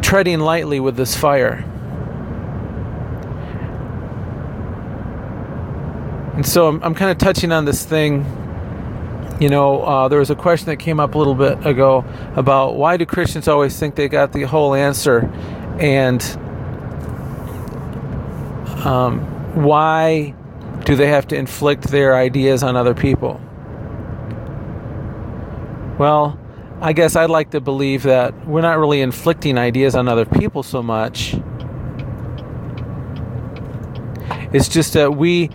[0.03, 1.65] treading lightly with this fire.
[6.35, 8.25] And so I'm, I'm kind of touching on this thing.
[9.41, 12.05] You know, uh, there was a question that came up a little bit ago
[12.37, 15.31] about why do Christians always think they got the whole answer?
[15.79, 16.23] And
[18.85, 19.21] um,
[19.55, 20.35] why
[20.85, 23.41] do they have to inflict their ideas on other people?
[25.99, 26.39] Well,
[26.83, 30.65] I guess I'd like to believe that we're not really inflicting ideas on other people
[30.65, 31.37] so much.
[34.53, 35.49] It's just that we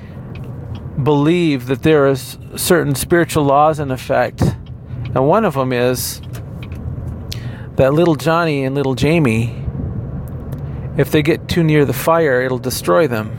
[1.04, 4.42] believe that there is certain spiritual laws in effect.
[4.42, 6.22] And one of them is
[7.76, 9.66] that little Johnny and little Jamie,
[10.96, 13.32] if they get too near the fire, it'll destroy them.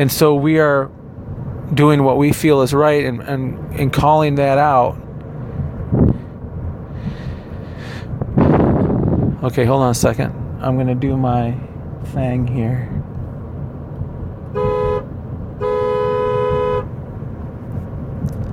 [0.00, 0.90] And so we are
[1.74, 4.96] doing what we feel is right and, and, and calling that out.
[9.44, 10.32] Okay, hold on a second.
[10.60, 11.58] I'm going to do my
[12.06, 12.88] thing here.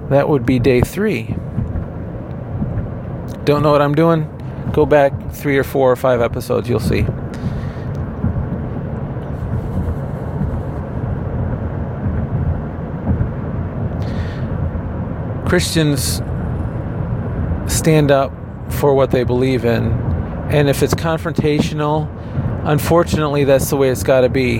[0.09, 1.35] That would be day three.
[3.43, 4.27] Don't know what I'm doing?
[4.73, 7.05] Go back three or four or five episodes, you'll see.
[15.49, 16.21] Christians
[17.65, 18.31] stand up
[18.71, 19.91] for what they believe in.
[20.51, 22.07] And if it's confrontational,
[22.65, 24.59] unfortunately, that's the way it's got to be.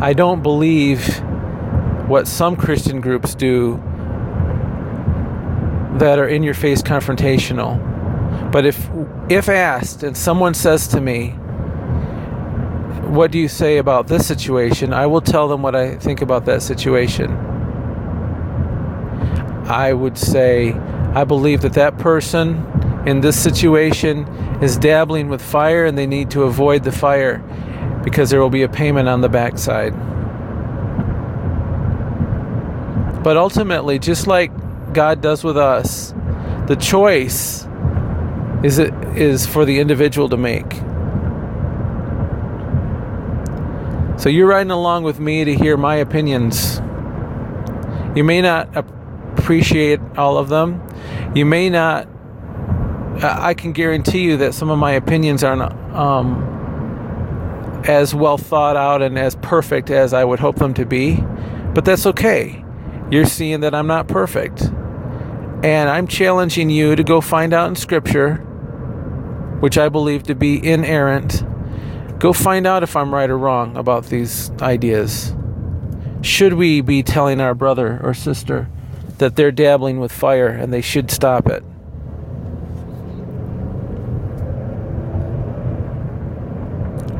[0.00, 1.20] I don't believe
[2.06, 3.82] what some Christian groups do
[5.98, 7.80] that are in your face confrontational.
[8.52, 8.88] But if
[9.28, 11.30] if asked and someone says to me,
[13.08, 16.44] "What do you say about this situation?" I will tell them what I think about
[16.44, 17.47] that situation.
[19.68, 20.72] I would say
[21.14, 22.64] I believe that that person
[23.06, 24.26] in this situation
[24.62, 27.38] is dabbling with fire and they need to avoid the fire
[28.02, 29.92] because there will be a payment on the backside.
[33.22, 34.50] But ultimately, just like
[34.94, 36.14] God does with us,
[36.66, 37.66] the choice
[38.62, 40.72] is it is for the individual to make.
[44.18, 46.80] So you're riding along with me to hear my opinions.
[48.16, 48.68] You may not
[49.38, 50.82] appreciate all of them.
[51.34, 52.08] You may not.
[53.22, 59.02] I can guarantee you that some of my opinions aren't um, as well thought out
[59.02, 61.16] and as perfect as I would hope them to be,
[61.74, 62.64] but that's okay.
[63.10, 64.62] You're seeing that I'm not perfect.
[65.64, 68.44] And I'm challenging you to go find out in Scripture
[69.60, 71.42] which I believe to be inerrant,
[72.18, 75.34] go find out if I'm right or wrong about these ideas.
[76.22, 78.68] Should we be telling our brother or sister
[79.18, 81.62] that they're dabbling with fire and they should stop it?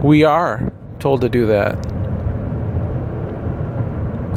[0.03, 1.75] We are told to do that.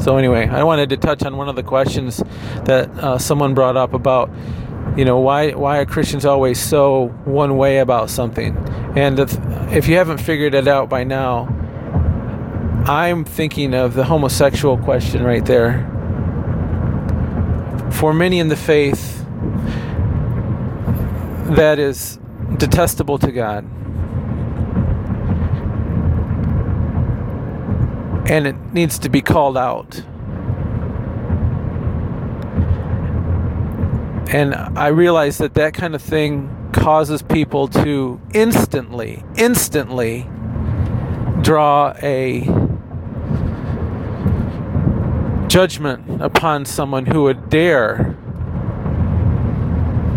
[0.01, 2.23] So, anyway, I wanted to touch on one of the questions
[2.65, 4.31] that uh, someone brought up about,
[4.97, 8.57] you know, why, why are Christians always so one way about something?
[8.95, 9.37] And if,
[9.71, 11.43] if you haven't figured it out by now,
[12.87, 15.90] I'm thinking of the homosexual question right there.
[18.01, 19.23] For many in the faith,
[21.55, 22.17] that is
[22.57, 23.63] detestable to God.
[28.27, 30.03] And it needs to be called out.
[34.33, 40.27] And I realize that that kind of thing causes people to instantly, instantly
[41.43, 42.60] draw a
[45.51, 48.17] judgment upon someone who would dare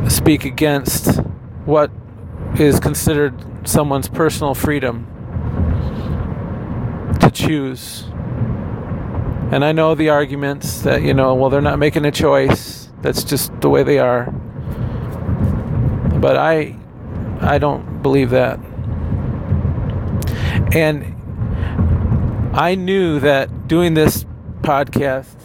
[0.08, 1.16] speak against
[1.64, 1.90] what
[2.56, 3.34] is considered
[3.66, 5.04] someone's personal freedom
[7.18, 8.04] to choose.
[9.50, 12.92] And I know the arguments that, you know, well, they're not making a choice.
[13.02, 14.26] That's just the way they are.
[16.20, 16.76] But I
[17.40, 18.60] I don't believe that.
[20.76, 21.12] And
[22.54, 24.24] I knew that doing this
[24.64, 25.36] podcast,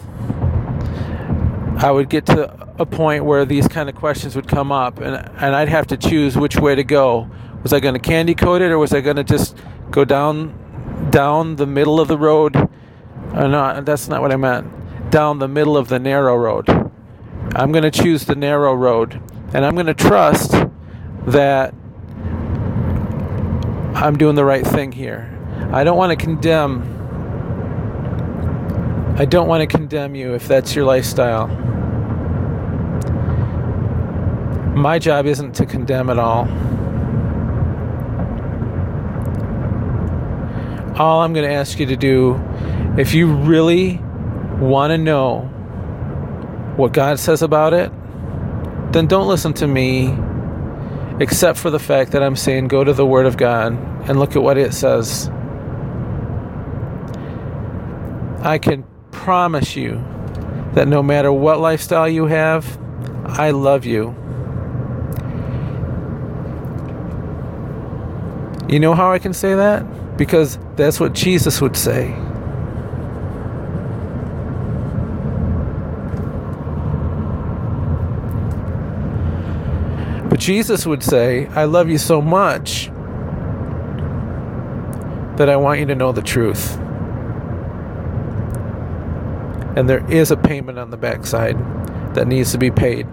[1.83, 5.15] I would get to a point where these kind of questions would come up, and
[5.15, 7.29] and I'd have to choose which way to go.
[7.61, 9.57] Was I going to candy coat it, or was I going to just
[9.91, 12.55] go down down the middle of the road?
[12.55, 15.11] Uh, no, that's not what I meant.
[15.11, 16.69] Down the middle of the narrow road.
[17.55, 19.21] I'm going to choose the narrow road,
[19.53, 20.51] and I'm going to trust
[21.27, 21.73] that
[23.95, 25.35] I'm doing the right thing here.
[25.73, 26.98] I don't want to condemn
[29.19, 31.49] I don't want to condemn you if that's your lifestyle.
[34.77, 36.47] My job isn't to condemn at all.
[40.97, 42.41] All I'm going to ask you to do,
[42.97, 43.97] if you really
[44.57, 45.41] want to know
[46.77, 47.91] what God says about it,
[48.93, 50.17] then don't listen to me,
[51.19, 53.73] except for the fact that I'm saying go to the Word of God
[54.07, 55.29] and look at what it says.
[58.41, 58.88] I can
[59.19, 60.01] promise you
[60.75, 62.79] that no matter what lifestyle you have,
[63.25, 64.15] I love you.
[68.69, 70.17] You know how I can say that?
[70.17, 72.15] Because that's what Jesus would say.
[80.29, 82.89] But Jesus would say, I love you so much
[85.35, 86.79] that I want you to know the truth
[89.79, 91.57] and there is a payment on the backside
[92.13, 93.07] that needs to be paid.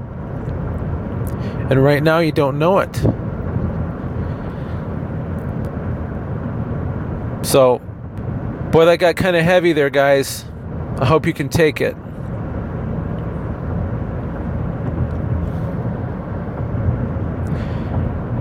[1.71, 2.93] And right now you don't know it.
[7.47, 7.79] So,
[8.73, 10.45] boy, that got kind of heavy there, guys.
[10.99, 11.95] I hope you can take it.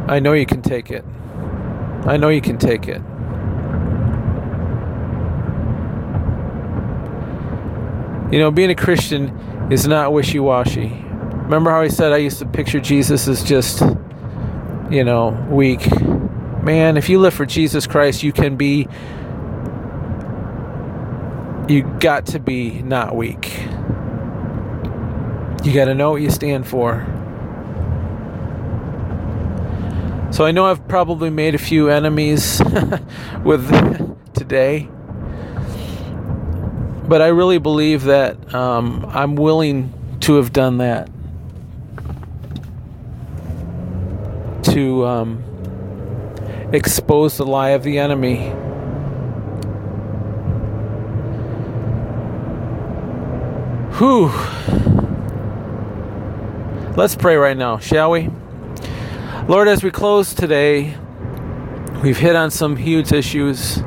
[0.08, 1.06] I know you can take it.
[2.08, 3.04] I know you can take it.
[8.32, 9.30] You know, being a Christian
[9.72, 10.88] is not wishy washy.
[11.44, 13.82] Remember how I said I used to picture Jesus as just,
[14.90, 15.88] you know, weak?
[16.64, 18.88] Man, if you live for Jesus Christ, you can be,
[21.68, 23.60] you got to be not weak.
[25.64, 27.06] You got to know what you stand for.
[30.32, 32.60] So I know I've probably made a few enemies
[33.44, 33.70] with
[34.34, 34.90] today
[37.08, 41.10] but I really believe that um, I'm willing to have done that.
[44.74, 45.44] To um,
[46.74, 48.50] expose the lie of the enemy.
[53.98, 54.28] Whew.
[56.98, 58.30] Let's pray right now, shall we?
[59.48, 60.98] Lord, as we close today,
[62.02, 63.84] we've hit on some huge issues,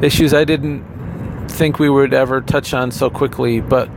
[0.00, 0.93] issues I didn't
[1.54, 3.88] think we would ever touch on so quickly, but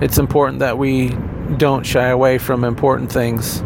[0.00, 1.16] it's important that we
[1.56, 3.62] don't shy away from important things.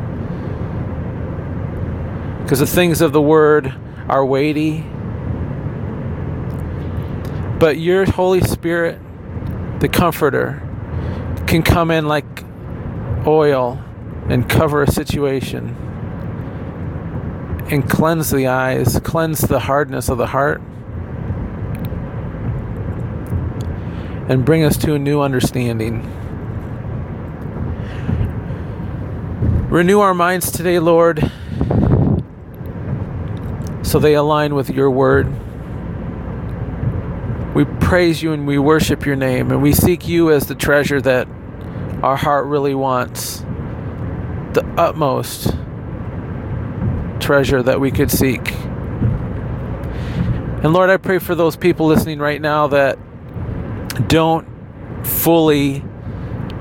[2.43, 3.75] Because the things of the Word
[4.09, 4.81] are weighty.
[7.59, 8.99] But your Holy Spirit,
[9.81, 10.63] the Comforter,
[11.47, 12.45] can come in like
[13.27, 13.83] oil
[14.29, 15.77] and cover a situation
[17.71, 20.61] and cleanse the eyes, cleanse the hardness of the heart,
[24.33, 26.01] and bring us to a new understanding.
[29.69, 31.31] Renew our minds today, Lord,
[33.83, 35.27] so they align with your word.
[37.55, 41.03] We praise you and we worship your name, and we seek you as the treasure
[41.03, 41.29] that
[42.03, 43.41] our heart really wants,
[44.55, 45.55] the utmost
[47.21, 48.51] treasure that we could seek.
[50.63, 52.99] And Lord, I pray for those people listening right now that
[54.09, 54.47] don't
[55.05, 55.85] fully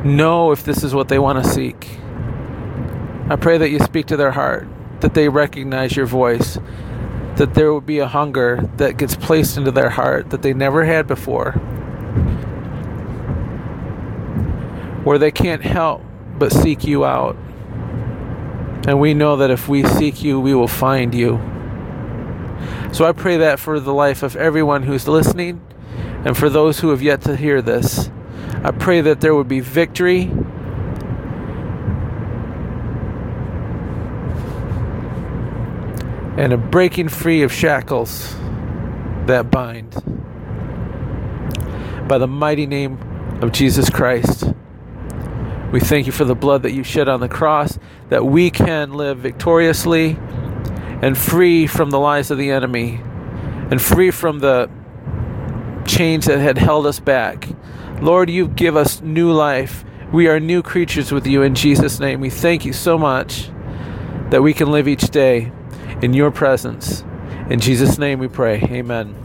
[0.04, 1.98] know if this is what they want to seek.
[3.30, 4.68] I pray that you speak to their heart,
[5.02, 6.58] that they recognize your voice,
[7.36, 10.84] that there will be a hunger that gets placed into their heart that they never
[10.84, 11.54] had before,
[15.04, 16.04] where they can't help
[16.38, 17.36] but seek you out.
[18.88, 21.40] And we know that if we seek you, we will find you.
[22.92, 25.62] So I pray that for the life of everyone who's listening
[26.24, 28.10] and for those who have yet to hear this.
[28.64, 30.32] I pray that there would be victory.
[36.38, 38.36] And a breaking free of shackles
[39.26, 39.94] that bind.
[42.08, 43.00] By the mighty name
[43.42, 44.44] of Jesus Christ.
[45.72, 48.94] We thank you for the blood that you shed on the cross, that we can
[48.94, 50.18] live victoriously
[51.02, 53.00] and free from the lies of the enemy
[53.72, 54.70] and free from the
[55.86, 57.48] chains that had held us back.
[58.02, 59.84] Lord, you give us new life.
[60.12, 62.20] We are new creatures with you in Jesus' name.
[62.20, 63.50] We thank you so much
[64.30, 65.52] that we can live each day
[66.02, 67.04] in your presence.
[67.50, 68.62] In Jesus' name we pray.
[68.64, 69.16] Amen.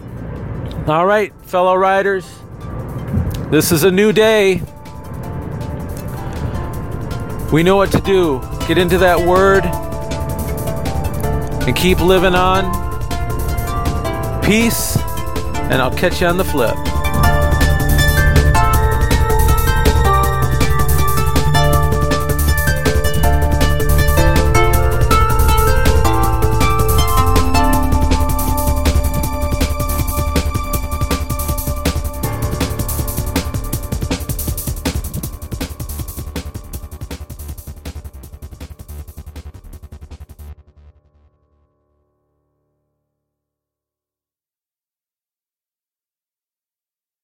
[0.86, 2.38] All right, fellow riders,
[3.50, 4.62] this is a new day.
[7.52, 8.40] We know what to do.
[8.66, 9.64] Get into that word
[11.66, 12.84] and keep living on.
[14.42, 14.96] Peace,
[15.70, 16.95] and I'll catch you on the flip.